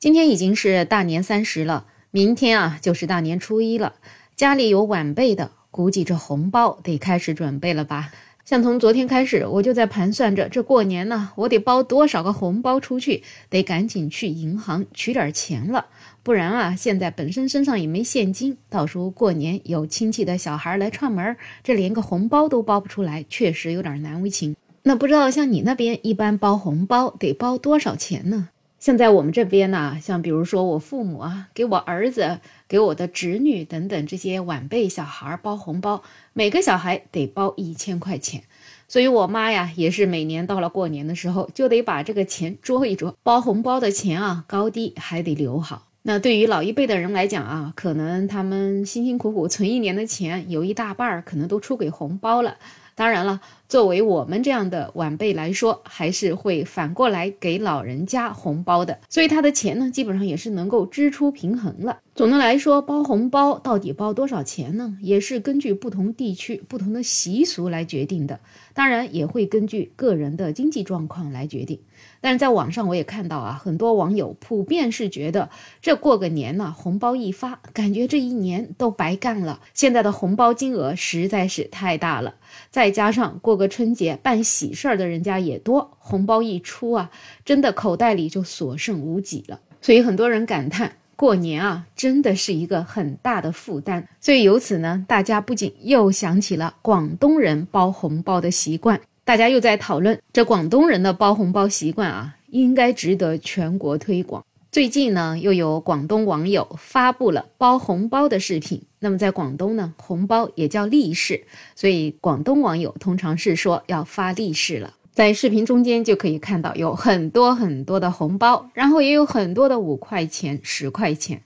[0.00, 3.96] 今天已经是大年三十了，明天啊就是大年初一了。
[4.34, 8.10] 家里有晚辈的，估计这红包得开始准备了吧？
[8.46, 15.88] 像从昨天开始，我就在盘算着，这过年呢，我得包多少个红包出去，得赶紧去银行取点钱了，
[16.22, 24.56] 不然啊，现在本身身上也没现金，到时候过年有亲戚的小孩来串门，这连个红包都包不出来，确实有点难为情。
[24.84, 28.48] 那不知道像你那边一般包红包得包多少钱呢？
[28.80, 36.02] 像在我们这边呢，像比如说我父母啊，给我儿子、给我的侄女等等这些晚辈小孩包红包，
[36.32, 38.42] 每个小孩得包一千块钱。
[38.88, 45.86] 所以我妈呀，也是每年到了过年的时候，就得把这个钱捉一捉，包红包的钱啊，高低还得留好。
[46.02, 52.56] 那对于老一辈的人来讲啊，可能他们辛辛苦苦存一年的钱，有一大半儿可能都出给红包了。
[52.94, 62.00] 当然了，作为我们这样的晚辈来说，还是会反过来给老人家红包的，所以他的钱呢，基本上也是能够支出平衡了。
[62.16, 64.98] 总的来说，包红包到底包多少钱呢？
[65.00, 68.40] 也是根据不同地区、不同的习俗来决定的，
[68.74, 71.78] 当然也会根据个人的经济状况来决定。
[72.20, 75.48] 但是在网上我也看到啊，很多网友普遍是觉得，
[75.80, 79.60] 这过个年呢，红包一发，感觉这一年都白干了。
[79.72, 82.34] 现在的红包金额实在是太大了，
[82.70, 87.10] 再加上过个春节办喜事儿的人家也多，红包一出啊，
[87.44, 89.60] 真的口袋里就所剩无几了。
[89.80, 94.08] 所以很多人感叹，过年啊，真的是一个很大的负担。
[94.20, 99.00] 所以由此呢，大家不仅又想起了广东人包红包的习惯。
[99.22, 104.44] 大家又在讨论这广东人的包红包习惯啊，应该值得全国推广。
[104.72, 108.80] 最近呢，又有广东网友发布了包红包的视频。
[109.00, 114.94] 那么在广东呢，红包也叫利是，所以广东网友通常是说要发利是了。
[115.10, 121.42] 在视频中间就可以看到有很多很多的红包，然后也有很多的五块钱、十块钱。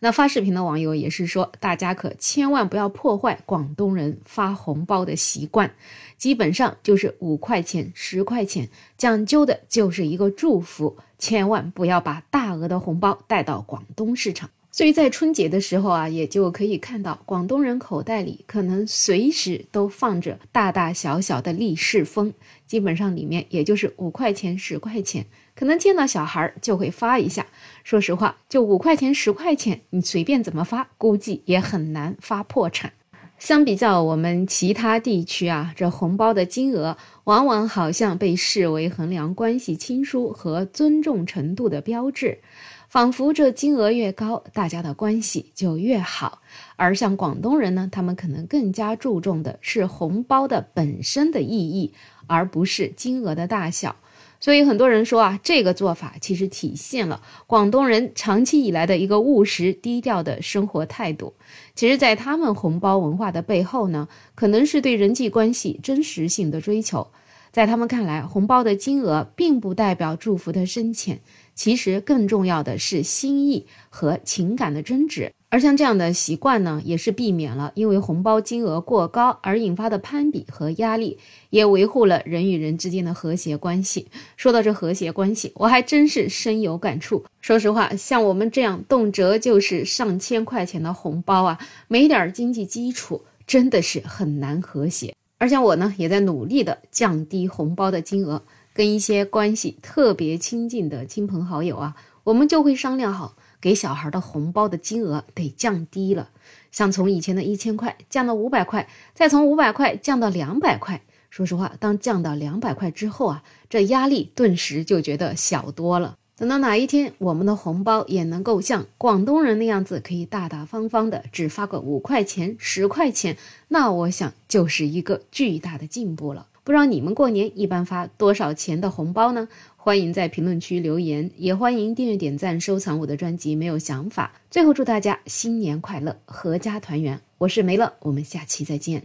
[0.00, 5.72] 那发视频的网友也是说，大家可千万不要破坏广东人发红包的习惯，
[6.16, 14.50] 基本上就是五块钱、十块钱，讲究的就是一个祝福，千万不要把大额的红包带到广东市场。
[14.70, 22.32] 所以在春节的时候啊，也就可以看到广东人口袋里可能随时都放着大大小小的利是封，
[22.66, 25.26] 基本上里面也就是五块钱、十块钱。
[25.56, 27.44] 可能见到小孩就会发一下。
[27.82, 32.92] 说实话，就五块钱、十块钱，你随便怎么发，估计也很难发破产。
[33.38, 42.40] 相比较我们其他地区啊，这红包的金额往往好像被视为衡量关系亲疏和尊重程度的标志，
[42.88, 46.42] 仿佛这金额越高，大家的关系就越好。
[46.74, 51.94] 而像广东人呢，他们可能更加注重的是红包的本身的意义，
[52.26, 53.94] 而不是金额的大小。
[54.40, 61.34] 所以很多人说啊，这个做法其实体现了广东人长期以来的一个务实低调的生活态度。
[61.74, 67.08] 其实，在他们红包文化的背后呢，可能是对人际关系真实性的追求。
[67.50, 71.20] 在他们看来，红包的金额并不代表祝福的深浅，
[71.54, 75.30] 其实更重要的是心意和情感的真挚。
[75.50, 84.08] 而像这样的习惯呢，也是避免了因为红包金额过高而引发的攀比和压力，也维护了人与人之间的和谐关系。
[84.36, 87.24] 说到这和谐关系，我还真是深有感触。
[87.40, 95.14] 说实话，像我们这样动辄就是上千块钱的红包啊，没点经济基础，真的是很难和谐。
[95.38, 98.42] 而且我呢，也在努力的降低红包的金额，
[98.74, 103.34] 跟一些关系特别亲近的亲朋好友啊，我们就会商量好。
[103.60, 106.30] 给小孩的红包的金额得降低了，
[106.70, 111.00] 像从以前的一千块降到五百块，再从五百块降到两百块。
[111.28, 116.17] 说实话，当降到两百块之后啊，这压力顿时就觉得小多了。
[116.38, 126.46] 等到哪一天我们的红包也能够像广东人那样子，可以大大方方的只发个五块钱、十块钱，那我想就是一个巨大的进步了。
[126.62, 129.48] 不知道你们过年一般发多少钱的红包呢？
[129.76, 133.56] 欢迎在评论区留言，也欢迎订阅、点赞、收藏我的专辑。
[133.56, 134.30] 没有想法。
[134.48, 137.20] 最后祝大家新年快乐，阖家团圆。
[137.38, 139.02] 我是梅乐，我们下期再见。